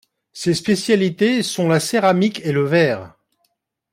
[0.33, 3.13] Ses spécialités sont la céramique et le verre.